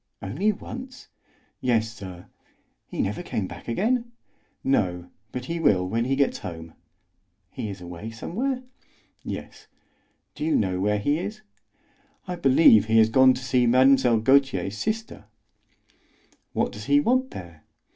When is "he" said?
2.87-3.03, 5.45-5.59, 6.05-6.15, 7.51-7.69, 10.97-11.19, 12.85-12.97, 16.85-16.99